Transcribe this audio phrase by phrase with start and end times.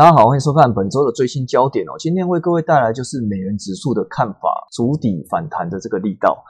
[0.00, 1.92] 大家好，欢迎收看本周的最新焦点哦。
[1.98, 6.42] 今天为各位带来就是美元指数的看法，筑底反弹的这个力道。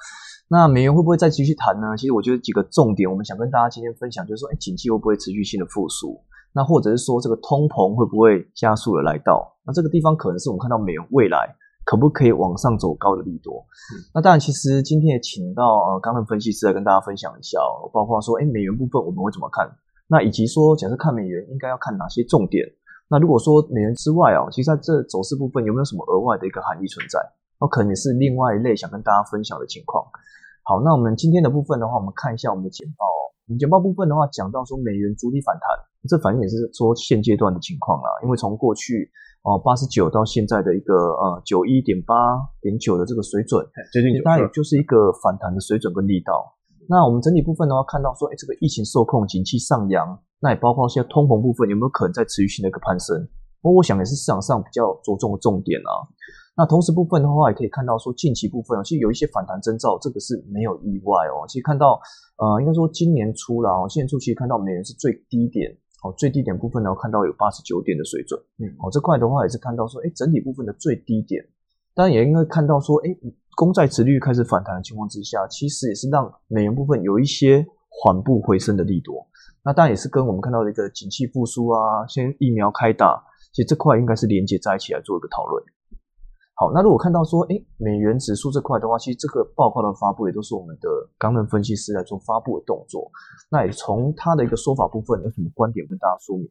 [0.48, 1.97] 那美元会不会再继续弹呢？
[1.97, 6.23] 其实我觉得几个重点，我们想跟大家今天分享，就是说，哎，经济会不会持续性的复苏？
[6.52, 9.52] 那或者是说，这个通膨会不会加速的来到？
[9.66, 11.52] 那这个地方可能是我们看到美元未来
[11.85, 13.66] 可不可以往上走高的利多。
[14.15, 19.69] 那当然，其实今天也请到呃，刚刚分析师来跟大家分享一下哦，包括说，哎，美元部分我们会怎么看？
[20.07, 22.65] 那以及说，假设看美元应该要看哪些重点？
[23.10, 27.18] 那如果说美元之外啊，其实在这走势部分有没有什么额外的一个含义存在？
[27.60, 30.01] 那可能也是另外一类想跟大家分享的情况。
[30.62, 33.20] 好，那我们今天的部分的话，我们看一下我们的简报哦。
[33.48, 35.66] 我们简报部分的话，讲到说美元逐底反弹，
[36.09, 38.09] 这反映也是说现阶段的情况啦。
[38.23, 39.10] 因为从过去
[39.42, 42.15] 哦八十九到现在的一个呃九一点八
[42.63, 46.46] 点九的这个水准，接近大概也就是一个反弹的水准跟力道。
[46.91, 50.19] 那我们整体部分的话，看到说，哎，这个疫情受控，景气上扬。
[50.41, 53.15] 那也包括现在通膨部分有没有可能在持续性的一个攀升？
[53.63, 56.02] 不过我想也是市场上比较着重的重点啊。
[56.57, 61.47] 那同时部分的话，也可以看到说近期部分啊其实有一些反弹征兆，这个是没有意外哦。
[61.47, 62.01] 其实看到
[62.43, 65.71] 呃，应该说今年初了哦，今年初其实看到美元是最低点
[66.03, 71.41] 哦，最低点部分呢看到有八十九点的水准，嗯，哦这块的话也是看到说，哎，整体部分的最低点，
[71.94, 73.15] 当然也应该看到说，哎，
[73.56, 79.12] 公债值率开始反弹的情况之下，其实也是让美元部分有一些缓步回升的力度。
[79.62, 83.22] 那当然也是跟我们看到的一个景气复苏啊，先疫苗开打，
[83.53, 85.62] 其实这块应该是连接在一起来做一个讨论。
[86.54, 90.88] 好，那如果看到说，哎，美元指数这块的话，其实这个报告的发布也都是我们的
[91.19, 93.10] 刚能分析师来做发布的动作。
[93.50, 96.48] 那也从他的一个说法部分有什么观点跟大家说明？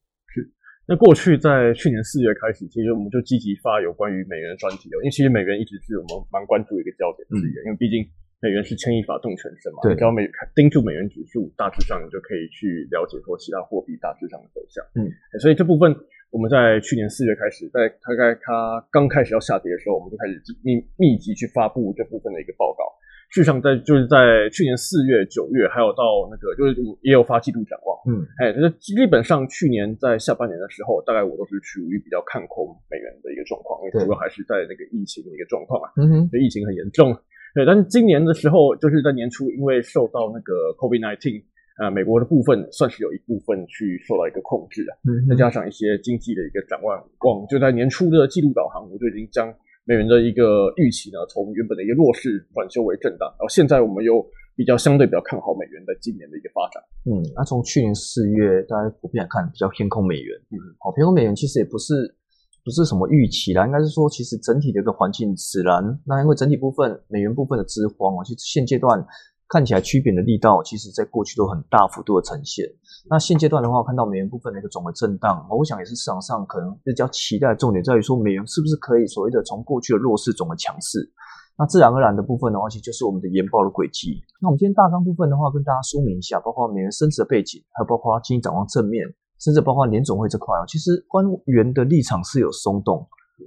[0.89, 8.01] 是，那过去在去年四月开始，其实我们就积极发有关于美元的专题哦，因为其实美元一直是我们蛮关注一个焦点之一，因为毕竟。
[8.41, 9.83] 美元是牵一发动全身嘛？
[9.83, 10.23] 对，只要美
[10.55, 14.79] 盯住美元指数，大致上你就可以去了解说其他货币大致上的走向。
[14.95, 15.11] 嗯，
[15.43, 15.93] 所以这部分
[16.31, 22.87] 我们在去年四月开始，在大概它刚开始要下跌的时候，我们就开始密密集去发布这部分的一个报告。
[23.29, 27.93] 事实上，在就是在去年四月、九月，还有到那个就是也有发季度展望。
[28.09, 35.93] 嗯，哎，那基本上去年在下半年的时候，大概我都是处于比较看空美元的一个状况，因为主要还是在那个疫情的一个状况啊。
[35.97, 37.15] 嗯哼，疫情很严重。
[37.53, 41.43] 对，但是今年的时候，就是在年初，因为受到那个 COVID-19
[41.77, 44.93] 啊，美国的部分算是有一部分去受到一个控制啊，
[45.29, 49.53] 再加上一些经济的一个展望，望就在年初的季度导航，我就已经将
[49.89, 54.23] 美元的一个预期呢，从原本的一个弱势转修为震荡，然后现在我们又
[54.55, 56.77] 比较相对比较看好美元在今年的一个发展。
[57.09, 60.37] 嗯，那从去年四月大家普遍来看，比较偏空美元。
[60.51, 62.15] 嗯，好，偏空美元其实也不是。
[62.61, 65.81] 不是什么预期啦，应该是说，其实整体的一个环境使然。
[66.05, 69.03] 那因为整体部分美元部分的资荒啊，其实现阶段
[69.49, 72.65] 看起来区别的力道，其实在过去都很大幅度的呈现。
[73.09, 81.11] 那现阶段的话，看到美元部分的一个总的震荡，我想也是市场上可能比较期待重点在于说，美元是不是可以所谓的从过去的弱势总的强势。
[81.57, 84.21] 那自然而然的部分的话，其实就是我们的研报的轨迹。
[84.39, 89.03] 那我们今天大纲部分的话，跟大家说明一下，包括美元升值的背景，还有包括经济展望正面。
[89.39, 92.97] 甚至包括联总会这块啊，其实官员的立场是有松动，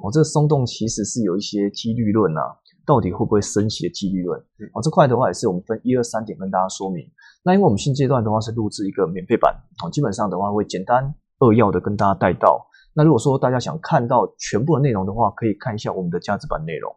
[0.00, 2.40] 哦，这个松动其实是有一些几率论啊，
[2.86, 4.38] 到底会不会升息的几率论，
[4.74, 7.04] 哦，这块的话也是我们分一二三点跟大家说明。
[7.44, 9.54] 那因为我们现阶段的话是录制一个免费版，
[9.84, 12.66] 哦，基本上的话会简单扼要的跟大家带到。
[12.94, 16.92] 那如果说大家想看到全部的内容的话，可以看一下我们的价值版内容。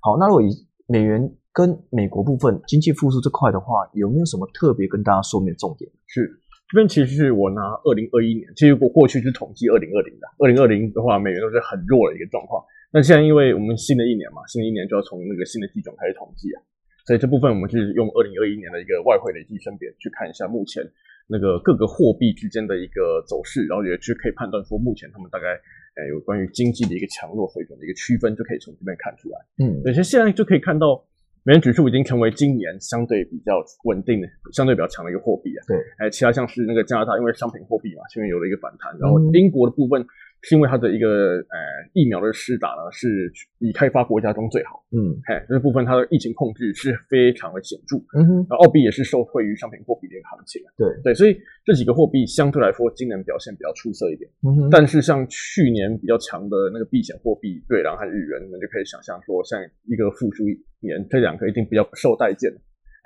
[0.00, 0.50] 好，那如果以
[0.86, 5.90] 美元跟美国部分经济复苏这块的话，有没有什么特别跟大家说明的重点？
[6.06, 6.38] 是。
[6.70, 10.24] 这边其实是我拿二零二一年，其实我过去是统计二零二零的。
[10.38, 12.64] 二零二零的话，美元都是很弱的一个状况。
[12.92, 16.60] 那现在因为我们新的一年嘛，新的一年就要从那个新的基准开始统计啊，
[17.06, 20.84] 所以这部分我们是用二零二一年的一个外汇累计升贬去看一下目前
[21.26, 25.56] 那个各个货币之间的一个走势，然后也去可以判断说目前他们大概
[25.96, 29.38] 呃有关于经济的一个强弱水准的一个区分，就可以从这边看出来。
[29.64, 31.04] 嗯，有些现在就可以看到。
[31.44, 35.60] 美元指数已经成为今年相对比较稳定的、相对比较强的一个货币啊。
[35.66, 40.06] 对，还有其他像是那个加拿大，因为商品货币嘛，现在有了一个反弹，然后英国的部分。
[40.42, 41.56] 是因为它的一个呃
[41.94, 44.82] 疫苗的施打呢，是以开发国家中最好。
[44.90, 47.96] 嗯，嘿，这部分它的疫情控制是非常的显著。
[48.18, 50.60] 嗯哼，然后澳币也是受惠于商品货币的一个行情。
[50.76, 54.28] 对对，所以这几个货币相对来说今年表现比较出色一点。
[54.42, 60.42] 嗯哼，但是像去年比较强的那个避险货币瑞郎和日元，你们就可以想象说，像一个复苏
[60.82, 62.50] 年，这两个一定比较不受待见。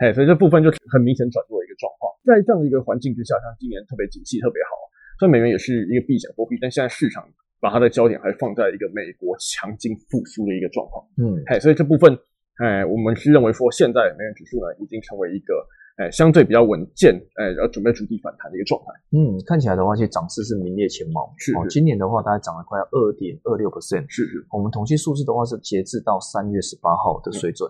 [0.00, 2.08] 嘿，所以这部分就很明显转弱的一个状况。
[2.24, 4.72] 在这样的一个环境之下，像今年特别景气特别好。
[5.18, 7.26] 虽然美元也是一个避险货币，但现在市场
[7.60, 11.04] 把它的焦点还是放在一个美国强劲复苏的一个状况。
[11.16, 12.16] 嗯，嘿，所以这部分，
[12.58, 15.54] 哎，我们是认为说，现在美元指数呢已经成为一个
[15.96, 18.92] 哎，相对比较稳健，哎，要准备逐地反弹的一个状态。
[19.16, 21.32] 嗯，看起来的话，其实涨势是名列前茅。
[21.38, 24.04] 是，今年的话，大概涨了快要二点二六 percent。
[24.08, 27.66] 是是，我们统计数字的话是截至到三月十八号的水准。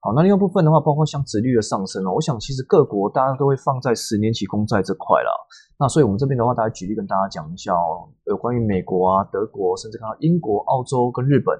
[0.00, 5.30] 好，那另外部分的话，包括像殖率的上升哦，我想其实各国大家都会放在十年期公债这块啦。
[5.78, 11.58] 那所以我们这边的话，大家举例跟大家讲一下哦，有关于美国啊、德国，甚至看到英国、澳洲跟日本。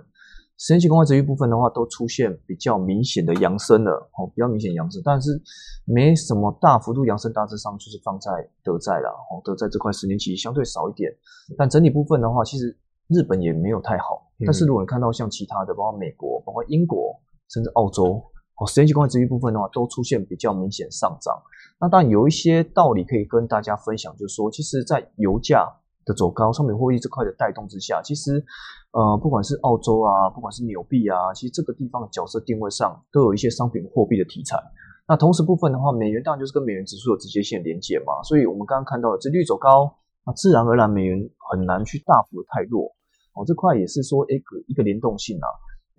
[0.61, 5.41] 十年期公债殖率部分的话，都出现比较明显的扬升了，哦，比较明显扬升，但是
[5.85, 8.31] 没什么大幅度扬升，大致上就是放在
[8.65, 11.13] 德债了，哦，德债这块十年期相对少一点，
[11.57, 12.77] 但整体部分的话，其实
[13.07, 17.15] 日本也没有太好，但是如果你看到像其他的，包括美国、包括英国，
[17.49, 18.23] 甚至澳洲，
[18.61, 21.35] 哦，十年期公债殖率部分的话，都出现比较明显上涨。
[21.81, 25.67] 那当然有一些道理可以跟大家分享，就是说，其实在油价
[26.05, 28.45] 的走高、商品货币这块的带动之下，其实。
[28.91, 34.59] 呃，不管是澳洲啊，不管是纽币啊，其实这个地方的角色定位上都有一些商品货币的题材。
[35.07, 39.95] 那同时部分的话，美元当然就是跟美元指数有直接性连接嘛，所以我们刚刚看到的殖率走高，
[40.25, 41.21] 那自然而然美元
[41.53, 42.87] 很难去大幅的太弱。
[43.35, 45.47] 哦，这块也是说一个一个联动性啊。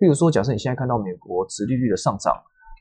[0.00, 2.34] 比如说，假设你现在看到美国殖利率的上涨，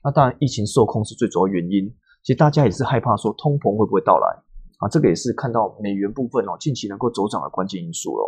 [0.03, 1.85] 那当然疫情受控是最主要原因。
[2.23, 4.27] 其实大家也是害怕说通膨会不会到来
[4.79, 8.23] 啊，这个也是看到美元部分哦近期能够走涨的关键因素喽。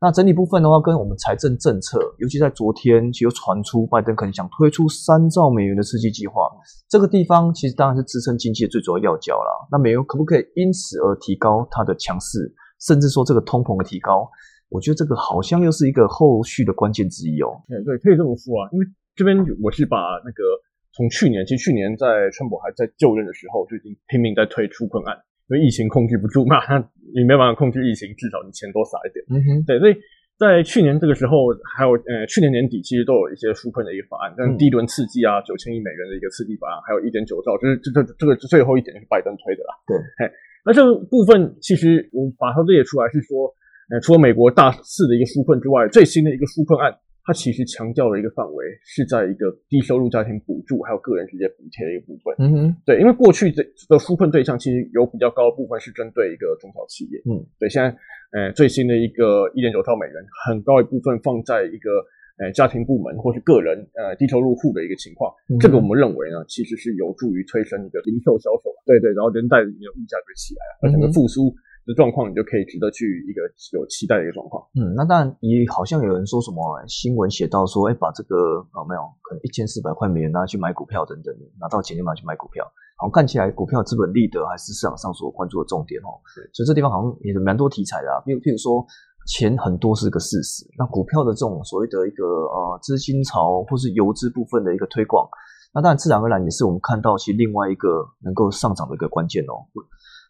[0.00, 6.48] 那整体部分的话，跟我们财政政策，尤其在昨天，其实传出拜登可能想推出三兆美元的刺激计划，
[6.88, 9.68] 这个地方其实当然是支撑经济的最主要要角了。
[9.72, 14.30] 那美元可不可以因此而提高它的强势，甚至说这个通膨的提高？
[14.68, 17.60] 我觉得这个好像又是一个后续的关键之一哦。
[17.68, 18.86] 对对，可以这么说啊，因为
[19.16, 20.42] 这边我是把那个
[20.92, 25.16] 从去年，其实去年在川普还在就任的时候，就已经拼命在推出困案。
[25.48, 26.76] 因为疫情控制不住嘛，那
[27.16, 29.24] 你没办法控制疫情，至少你钱多撒一点。
[29.32, 29.96] 嗯哼，对，所以
[30.36, 39.72] 在去年这个时候，还有呃去年年底，其实都有一些纾困的一个法案，像第一轮刺激啊，九千亿美元的一个刺激法案，还有一点九兆，就是这这这个最后一点是拜登推的啦。
[39.88, 40.30] 对，嘿，
[40.68, 43.48] 那这个部分其实我把它列出来是说，
[43.90, 46.94] 呃，除了美国大肆的一个纾困之外，最新的一个纾困案。
[47.28, 52.32] 它其实强调了一个范围，是在一个低收入家庭补助还有个人直接补贴的一个部分。
[52.40, 57.20] 嗯哼，对，因为过去的的纾困对象其实有比较高的部分是针对一个中小企业。
[57.28, 57.92] 嗯，对，现在
[58.32, 60.16] 呃最新的一个一点九兆美元，
[60.48, 62.00] 很高一部分放在一个
[62.40, 65.28] 呃家庭部门或是个人呃低收入户的一个情况。
[65.60, 68.72] 这个我们认为呢，其实是有助于推升一个零售销售。
[68.88, 71.52] 对对，然后连带里面的物价就起来了，而整个复苏。
[71.88, 73.40] 的状况，你就可以值得去一个
[73.72, 74.60] 有期待的一个状况。
[74.76, 82.62] 嗯，那当然也好像有人说什么新闻写到说，哎，把这个有没有可能一千四百块美元拿去买股票等等，拿到钱就拿去买股票。
[83.00, 86.20] 好，看起来股票资本利得还是市场上所关注的重点哦。
[86.52, 88.08] 所以这地方好像也是蛮多题材的。
[88.26, 88.84] 譬如譬如说，
[89.26, 95.28] 钱很多是个事实，那股票的这种所谓的一个呃资金潮或是游资部分的一个推广，
[95.72, 99.64] 那当然自然而然也是我们看到其实另外一个能够上涨的一个关键哦。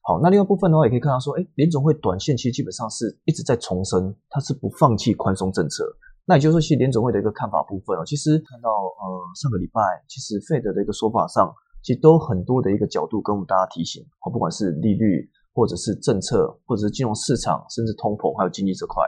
[0.08, 5.84] 好，那另外部分的话，也可以看到说，哎，联总会短线其实基本上是一直在重申，它是不放弃宽松政策。
[6.24, 9.04] 那也就是说，其实联总会的一个看法部分哦，其实看到呃
[9.36, 11.52] 上个礼拜，其实费德的一个说法上，
[11.82, 19.04] 其实都很多的一个角度跟我们大家提醒，哦，不管是利率，或者是政策，或者是金融市场，甚至通膨，还有经济这块，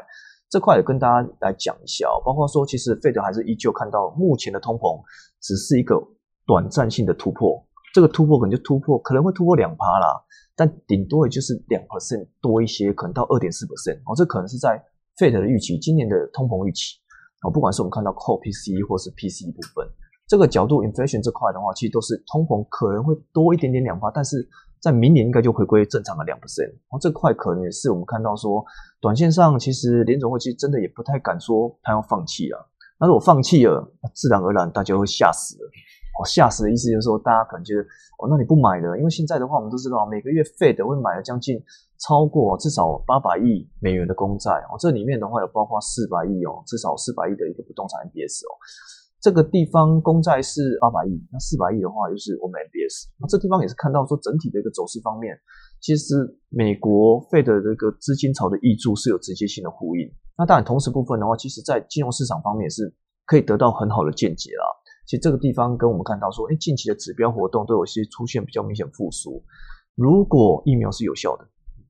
[0.50, 2.20] 这块也跟大家来讲一下哦。
[2.22, 5.00] 包括说，其实费德还是依旧看到目前的通膨
[5.40, 5.96] 只是一个
[6.44, 7.56] 短暂性的突破，
[7.92, 10.22] 这个突破可能就突破，可能会突破两趴啦。
[10.54, 14.82] 但顶多也就是两 percent 多一些，可能到二点四 percent 哦，这可能是在
[15.16, 16.96] Fed 的预期，今年的通膨预期
[17.42, 19.88] 哦，不管是我们看到 Core PCE 或是 PCE 部分，
[20.28, 24.46] 这个角度 Inflation 这块的话，其实都是通膨可能会多一点点两趴，但是
[24.80, 28.62] 在明年应该就回归正常的两 percent 哦，这块可能也是我们看到说，
[29.00, 32.68] 短线上其实联总会其实真的也不太敢说他要放弃了，
[32.98, 35.70] 那如果放弃了，自然而然大家会吓死了。
[36.24, 37.82] 吓死的意思就是说，大家可能觉得
[38.18, 38.96] 哦，那你不买了？
[38.98, 41.60] 因为现在的话，我们都知道，每个月 Fed 会买了将近
[41.98, 44.76] 超过至少八百亿美元的公债哦。
[44.78, 48.52] 这里面的话有包括四百亿哦，至少四百亿的一个不动产 MBS 哦。
[49.20, 53.12] 这个地方公债是八百亿，那四百亿的话就是我们 MBS。
[53.20, 55.36] 那这地方也是看到说整体的一个走势方面，
[55.80, 56.14] 其实
[56.48, 60.08] 美国 Fed 的这个资金潮的溢注是有直接性的呼应。
[60.38, 62.88] 那当然，同时部分的话，其实在金融市场方面是
[63.26, 64.64] 可以得到很好的见解啦。
[65.10, 69.42] 其实这个地方跟我们看到说，哎，近期的指标活动都有些出现比较明显复苏。
[69.96, 71.42] 如果疫苗是有效的，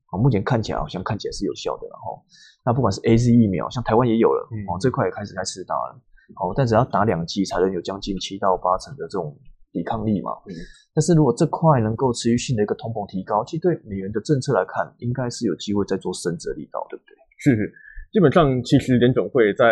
[0.09, 2.17] 啊，目前看起来好像看起来是有效的，然后，
[2.65, 6.01] 那不管是 A Z 疫苗，像台湾也有了，哦，这块也开始在试打了，
[6.41, 9.37] 哦，但只要打两剂才能有将近七到八成的这种
[9.71, 10.31] 抵抗力嘛。
[10.47, 10.57] 嗯。
[10.95, 17.13] 但是如果这块能够持续性的一个通膨提高，其实对美元的政策来看，应该是有机会再做升值力道，对不对？
[17.37, 17.71] 是是，
[18.11, 19.65] 基本上其实联总会在。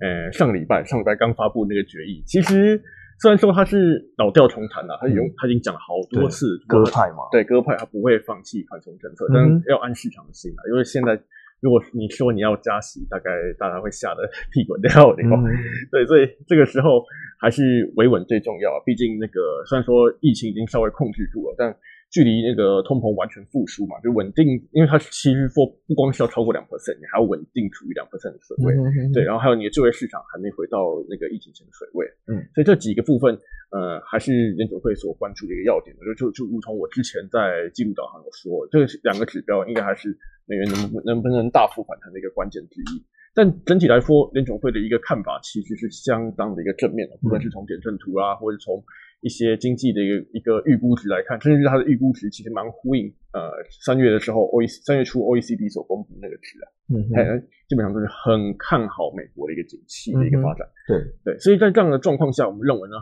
[0.00, 2.80] 呃，上礼拜上礼拜刚发布那个决议，其实
[3.20, 11.20] 虽然说他是老调重弹了，他用他已经讲了好多次鸽派嘛，对鸽派他不会放弃宽松政策，但要按市场的心啊，因为现在。
[11.60, 15.26] 如果你说你要加息，大概大家会吓得屁滚尿流。
[15.90, 17.02] 对，所以这个时候
[17.40, 18.70] 还是维稳最重要。
[18.84, 21.74] 毕竟那个虽然说疫情已经稍微控制住了，但
[22.10, 28.72] 距离那个通膨完全复苏嘛，就稳定，因为它其实说不光是要超过两 percent，你还要稳定处于两 percent 的水位。
[29.12, 32.06] 对，然后还有你的就业市场还没回到那个疫情前的水位。
[32.30, 33.34] 嗯，所以这几个部分，
[33.74, 35.94] 呃，还是联储会所关注的一个要点。
[35.98, 43.04] 就就就如同我之前在记录导航有说，这两个指标应该还是美元能不能不能大幅反弹的一个关键之一。
[43.34, 48.82] 但整体来说，联总会的一个看法其实是相当的一个正面的，不论是从点阵图啊，或者从
[49.20, 53.50] 一些经济的一个一个预估值来看，甚至是它的预估值其实蛮呼应呃
[53.84, 62.96] 三月的时候 O E 三月初 O E C D 所公布那个值啊，嗯，基本上都是很看好美国的一个景气的一个发展，对对，所以在这样的状况下，我们认为呢。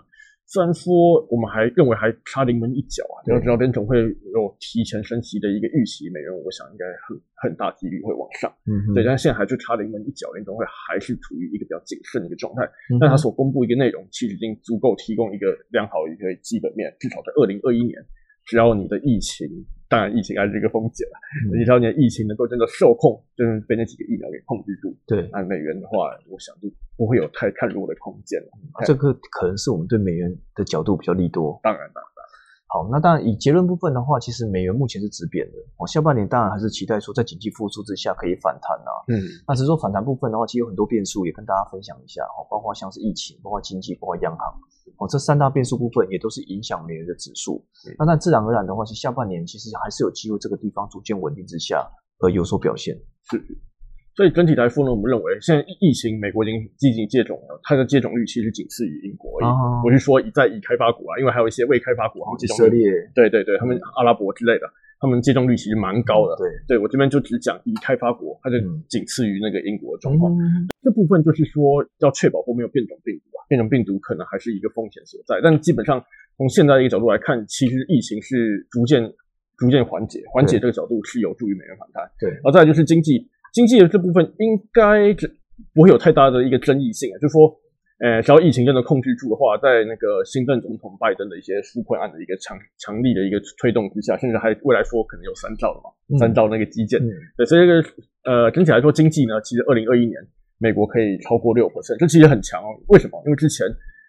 [0.47, 12.63] 虽然说我们还认为还差临门一脚啊，要知道联总会有提前升息的一个预期，美元我想应该很很大几率会往上，嗯，对，但现在还就差临门一脚，联总会还是处于一个比较谨慎的一个状态，
[13.01, 17.97] 但他所公布一个内容其实已经足够提供一个良好的一个基本面，至少在二零二一年，
[18.45, 19.49] 只要你的疫情。
[19.87, 21.15] 当然，疫情还是一个风险了。
[21.55, 24.97] 你知道，你的疫情能够真的受控，就是被那几个疫苗给控制住。
[25.07, 28.49] 对，那美元的话，我想就不会有太看弱的空间了。
[28.87, 31.61] 这个可能是我们对美元的角度比较利多。
[31.63, 32.14] 当然，当然。
[32.75, 35.59] 好，那当然以结论部分的话，其实美元目前是止贬的。
[35.79, 38.91] 哦，下半年当然还是期待说在经济复苏之下可以反弹啊。
[39.07, 42.25] 嗯，那只是说反弹部分的话，其实有很多变数，也跟大家分享一下。
[42.25, 44.53] 哦，包括像是疫情，包括经济，包括央行。
[44.99, 47.65] 哦，这三大变数部分也都是影响美元的指数。
[47.97, 51.89] 那但自然而然的话，其实下半年其实还是有机会这个地方逐渐稳定之下
[52.19, 52.93] 而有所表现。
[53.31, 53.41] 是。
[54.15, 59.43] 所以整体来说呢，我们认为现在疫情，美国已经进行接种了，它的接种率其实仅次于英国。
[59.85, 66.37] 我是说，在已开发国啊，因为还有一些未开发国，以色列，对对对，他们阿拉伯之类的，他们接种率其实蛮高的。
[66.37, 68.55] 对，对我这边就只讲已开发国，它就
[68.89, 70.33] 仅次于那个英国的状况。
[70.81, 75.41] 这部分就是说，要确保后面有变种病毒啊，变种病毒可能还是一个风险所在。
[75.43, 76.01] 但基本上
[76.37, 79.03] 从现在的一个角度来看，其实疫情是逐渐
[79.59, 82.09] 逐渐缓解，缓解这个角度是有助于美元反弹。
[82.21, 83.29] 对，然后再就是经济。
[83.55, 85.31] 经济的这部分应该这
[85.73, 87.47] 不会有太大的一个争议性啊，就是说，
[88.03, 96.99] 呃，只要疫情真的控制住的话，在那个新任总统拜登的一些纾困案的一个强强力的一个推动之下，甚至还未来说可能有三兆的嘛，三兆那个基建，
[97.39, 97.89] 对，所以这个
[98.27, 100.19] 呃整体来说经济呢，其实二零二一年
[100.59, 102.75] 美国可以超过六 percent，这其实很强哦。
[102.89, 103.23] 为什么？
[103.25, 103.65] 因为之前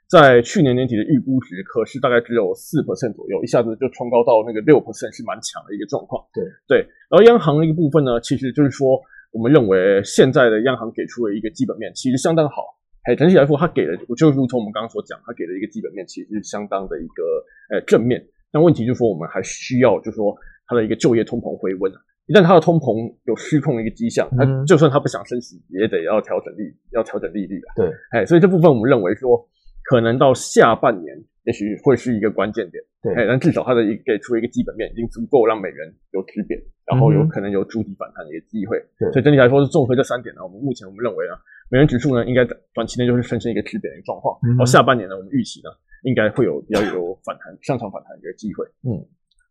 [0.09, 6.25] 在去年年底的预估值可是大概只有四 percent 左右，一下子就冲高到那个六 percent，是蛮强的一个状况。
[6.33, 6.77] 对对，
[7.13, 8.99] 然后央行的一个部分呢，其实就是说。
[9.35, 12.63] 我们认为现在的央行给出的一个基本面其实相当好，
[13.03, 18.25] 哎，整体来说，它给的就如同我们刚刚所讲，它给的一个基本面其实是相当的一个呃正面。
[18.49, 20.33] 但问题就是说，我们还需要就是说
[20.65, 27.69] 它的一个就业通膨回温啊，一旦它的通膨有失控的一个迹象，它就算它不想升息，也得要调整利要调整利率啊。
[27.75, 29.45] 对，哎，所以这部分我们认为说，
[29.83, 31.13] 可能到下半年。
[31.45, 38.81] 也许会是一个关键点，对，但至少它的一给出一个基本面，已经足够让美元有止贬，然后有可能有筑底反弹的一个机会。
[38.97, 41.37] 对，所以整体来说是综合这三点呢，我们目前我们认为啊，
[41.69, 45.69] 美元指数呢应该短期内就是呈现一个止贬的状况，然后下半年呢，我们预期呢
[46.03, 48.65] 应该会有比较有反弹、上涨反弹的一个机会。
[48.81, 49.05] 嗯，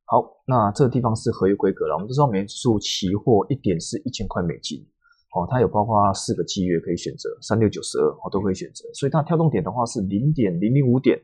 [0.06, 4.84] 好，那这个地方是合约规格了，我们都知道美元指数期货一点是一千块美金。
[5.34, 11.18] 哦，它有包括四个契约可以选择，三六九十二哦都可以选择，所以它跳动点的话是零点零零五点，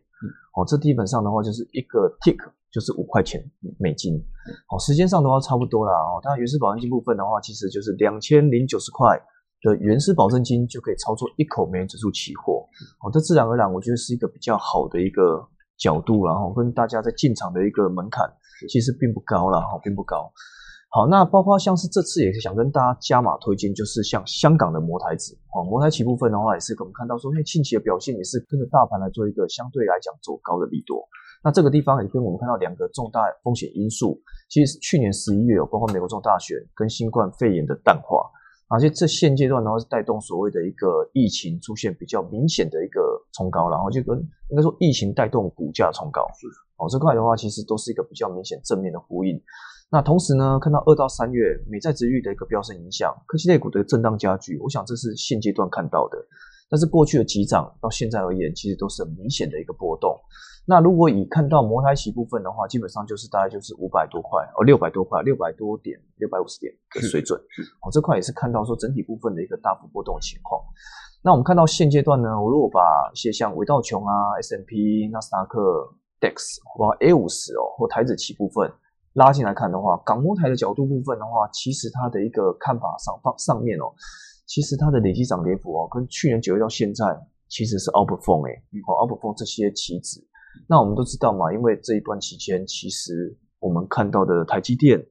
[0.56, 2.36] 哦，这基本上的话就是一个 tick
[2.72, 3.40] 就是五块钱
[3.78, 4.16] 美金，
[4.68, 9.16] 哦，时间上的话差不多啦，哦，它原始保证金部分的话，其实就是两千零九十块
[9.62, 12.66] 的原始保证金就可以操作一口美元指数期货，
[13.04, 15.46] 哦，这自然而然我觉得是一个比较好的一个
[15.78, 18.28] 角度，然后跟大家在进场的一个门槛
[18.68, 20.32] 其实并不高了，哈，并不高。
[20.92, 25.38] 好，那包括像是这次也是想跟大家加码推荐，就是像香港的摩台子。
[25.54, 31.00] 哦，摩台旗部分的话也是我们看到说，因为近期的表现也是跟着大盘来做一个相对来讲走高的力度。
[31.44, 38.28] 那这个地方也跟我们看到两个重大风险因素，其实去年十一月有包括美国这种大选跟新冠肺炎的淡化，
[38.68, 43.00] 而且这现阶段的话是带动所谓的一个疫情出现比较明显的一个
[43.32, 44.18] 冲高，然后就跟
[44.50, 46.26] 应该说疫情带动股价冲高，
[46.80, 49.40] 哦这块的话其实都是一个比较明显正面的呼应。
[49.92, 56.16] 那同时呢，看到二到三月美债值率的一个飙升影响，科技类股的震荡加剧，我想这是现阶段看到的。
[56.70, 60.16] 但是过去的急涨到现在而言，其实都是很明显的一个波动。
[60.64, 67.36] 那如果以看到摩台期部分的话，基本上就是大概就是五百多块哦，六百多块，六百多点，六百五十点的水准。
[67.82, 70.62] 哦，这块也是看到说整体部分的一个大幅波动情况。
[71.24, 75.58] 那我们看到现阶段呢，我如果把一些像维道琼啊、S M P、纳斯达克、
[76.20, 78.70] DEX 或 A 五十哦，或台子期部分
[79.14, 83.92] 拉进来看的话，港摩台的角度部分的话，其实它的一个看法上方上面哦，
[84.46, 87.04] 其实它的累计涨跌幅哦，跟去年九月到现在
[87.48, 90.20] 其实是 outperform 哎，哦 outperform 这些期指。
[90.68, 95.04] 那我们都知道嘛，因为这一段期间，其实我们看到的台积电。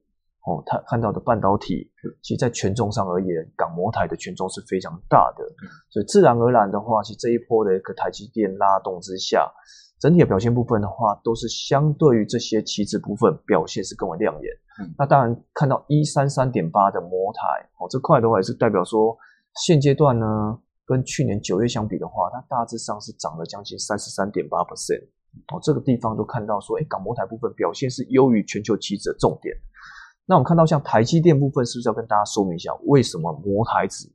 [0.46, 5.44] 哦，它看到的半导体，其实，在权重上而言，港模台的权重是非常大的，
[5.90, 9.52] 所以自然而然的话，其实这一波的一个台积电拉动之下，
[10.00, 14.50] 整体的表现部分的话，都是相对于这些棋子部分表现是更为亮眼。
[14.96, 19.14] 那当然看到一三三点八的模台，哦，这块的话也是代表说，
[19.62, 25.04] 现阶段呢，跟去年九月相比的话，它大致上是涨了将近三十三点八 percent。
[25.52, 29.54] 哦，这个地方都看到说，哎，港模台部分表现是优于全球棋子的重点。
[30.24, 34.10] 那我们看到像台积电部分，是不是要跟大家说明一下，为什么模台子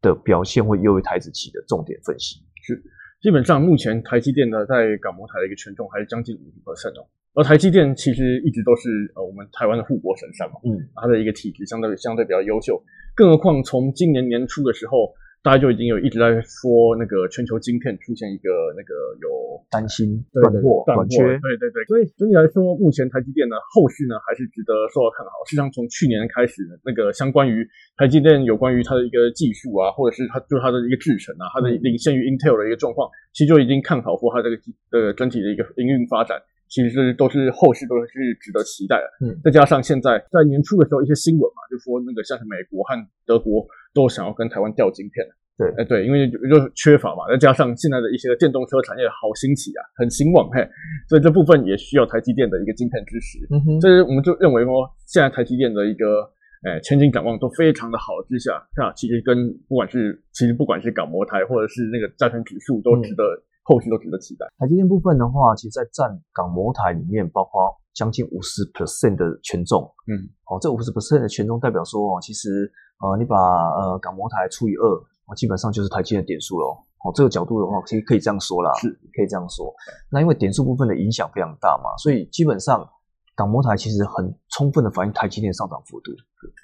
[0.00, 2.36] 的表现会优于台子期的重点分析？
[2.62, 2.82] 是，
[3.24, 7.06] 基本上目前台积电呢，在港模台的一个权重还是将近五十 percent 哦。
[7.32, 12.78] 而台积电其实一直都是呃我们台湾的护国神山嘛，嗯，它的一个体质相对相对比较优秀，
[13.14, 15.14] 更何况从今年年初的时候。
[15.44, 25.32] 大家就已经有一直在说那个全球晶片出现一个那个有担心断货短缺，对对对，所以整体来说，目前台积电呢后续呢还是值得受到看好。
[25.44, 27.60] 实际上从去年开始，那个相关于
[27.98, 34.56] 台积电有关于它的一个技术啊，或者是它就是它的一个制程啊，它的领先于 Intel 的一个状况，其实就已经看好过它这个
[34.96, 36.40] 呃整体的一个营运发展。
[36.66, 39.06] 其实都是后续都是值得期待的。
[39.20, 42.96] 嗯，再加上现在在年初的时候一些新闻嘛，就说那个像是美国和
[43.26, 43.62] 德国
[43.94, 45.24] 都想要跟台湾调晶片。
[45.56, 50.68] 对，哎对，因为就缺乏嘛，再加上现在的一些电动车产业好兴起啊，很兴旺嘿，
[51.08, 53.38] 所以这部分也需要台积电的一个晶片支持。
[53.54, 56.28] 嗯哼，所以我们就认为说，现在台积电的一个
[56.66, 63.22] 哎前景展望都非常的好之下，那其实跟不管是其实不管是港模台或者是那个加权指数都值得。
[63.64, 64.46] 后续都值得期待。
[64.58, 69.82] 台积电部分的话，其实在占港模台里面，包括将近五十 percent 的权重。
[70.06, 70.14] 嗯，
[70.46, 74.86] 哦，这五十 percent 的权重代表说，哦，其实呃，你把呃港模台除以二，
[75.26, 76.66] 哦，基本上就是台积电点数了。
[77.04, 79.72] 哦，这个角度的话，其实可以这样说啦，是可以这样说。
[80.10, 82.86] 那因为点数部分的影响非常大嘛，所以基本上
[83.34, 86.12] 港模台其实很充分的反映台积电上涨幅度。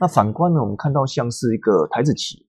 [0.00, 2.46] 那反观呢，我们看到像是一个台子期。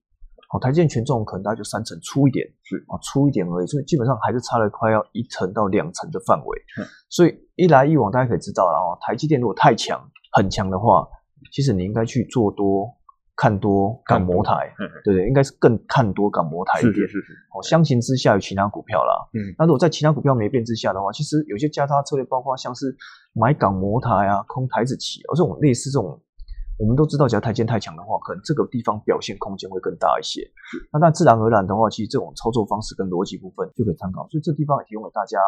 [0.52, 6.62] 哦，台积电权重可能大概就三成粗一点，是啊，出一点而已，所以基本上还是差了快要一层到两层的范围。
[7.08, 9.98] 所以一来一往，大家可以知道了哦，台积电如果太强、
[10.32, 11.08] 很强的话，
[11.52, 12.86] 其实你应该去做多、
[13.34, 14.70] 看多港模台，
[15.04, 15.26] 对不对？
[15.26, 16.94] 应该是更看多港模台一点。
[16.94, 17.32] 是是是。
[17.56, 19.14] 哦，相形之下有其他股票啦。
[19.32, 19.54] 嗯。
[19.58, 22.94] 那如果在其他股票没变之下的话，其实有些加差策略，包括像是
[23.32, 26.20] 买港模台啊、空台子期，哦，这种类似这种。
[26.82, 30.42] 我们都知道，只要台积太强的话，可能这个地方表现空间会更大一些。
[30.92, 34.26] 那但自然而然的话，其实这种操作方式跟逻辑部分就可以参考。
[34.30, 35.38] 所以这地方也提供给大家。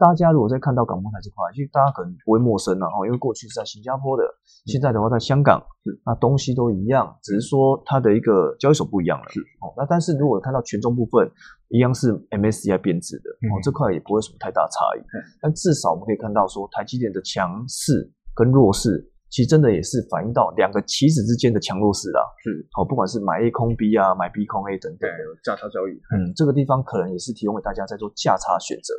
[0.00, 4.24] 大家如果在看到港模台这块，其实大家可能不会陌生了哈，因为过去是在新加坡的，
[4.64, 5.60] 现在的话在香港，
[6.06, 9.28] 那东西都一样，只是说它的一个交易所不一样了。
[9.28, 11.30] 是哦，那但是如果看到权重部分
[11.68, 15.04] 一样是 MSCI 编制的哦，这块也不会什么太大差异。
[15.42, 19.09] 但至少我们可以看到说，台积电的强势跟弱势。
[19.30, 28.92] 其实真的也是反映到两个棋子之间的强弱势啦，是好，不管是买 A 空 B 啊，买 B 空 A 等等，有价差交易，嗯，这个地方可能也是提供给大家在做价差选择。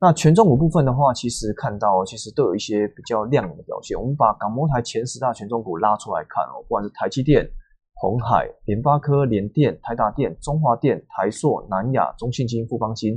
[0.00, 3.96] 那权重股部分的话，其实看到其实都有一些比较亮眼的表现。
[3.96, 7.48] 我们把港模台前十大权重股拉出来看哦，不管是台积电、
[7.94, 13.14] 红海、联发科、联电、台达电、中华电、台塑、南亚、中信金、富邦金，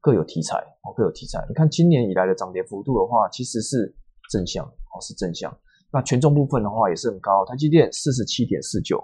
[0.00, 1.44] 各有题材哦，各有题材。
[1.46, 3.94] 你看今年以来的涨跌幅度的话，其实是
[4.30, 5.54] 正向哦，是正向。
[5.92, 8.96] 那权重部分的话也是很高，台积电四十七点四九，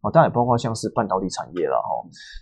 [0.00, 1.90] 啊，当然也包括像是半导体产业了哈。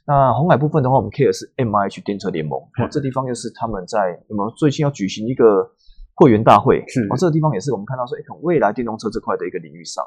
[0.07, 5.69] 那红海部分的话，我们 care 是 M I H 电车联盟，啊，这地方又是他们在那么最近要举行一个
[6.15, 10.05] 会员大会，是啊，这个地方也是我们看到说，哎，未来电动车这块的一个领域上。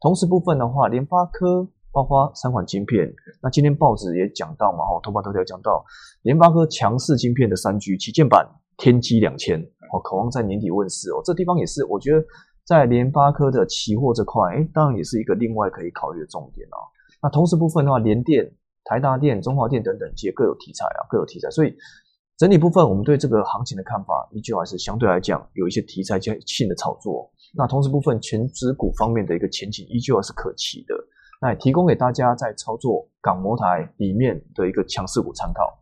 [0.00, 5.84] 同时部分的话，联发科包括三款晶片，那今天报纸也讲到嘛，哈，头版头条讲到
[6.22, 9.60] 联发科强势晶片的三 G 旗舰版天玑两千，
[9.92, 12.24] 哦，渴望在年底问世哦，这地方也是我觉得。
[12.66, 16.78] 在联发科的期货这块，哎，当然也是一个另外可以考虑的重点啊。
[17.22, 18.50] 那同时部分的话，联电、
[18.84, 21.50] 台大电、中华电等等，其实各有题材啊，各有题材。
[21.50, 21.74] 所以
[22.38, 27.30] 整体部分，我们对这个行情的看法，依旧还是相对来讲有一些题材性的炒作。
[27.54, 30.94] 那同时部分，全指股方面的一个前景依旧还是可期的。
[31.42, 35.78] 那也提供给大家在操作港模台里面的一个强势股参考。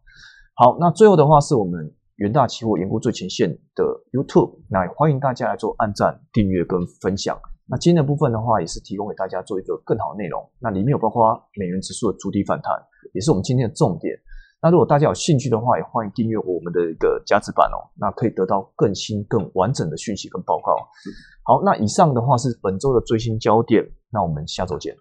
[0.54, 1.94] 好，那最后的话是我们。
[2.22, 7.36] 元大期货研估最前线的 YouTube，那欢迎大家来做按赞、订阅跟分享。
[7.66, 10.40] 那今天的部分的话，也是提供给大家做一个更好的内容。
[10.60, 12.72] 那里面有包括美元指数的主体反弹，
[13.12, 14.16] 也是我们今天的重点。
[14.62, 20.76] 那如果大家有兴趣的话，也欢迎订阅我们的一个加值版哦，那可以得到更新、更完整的讯息跟报告。
[21.42, 24.94] 好，那以上的话是本周的最新焦点，那我们下周见。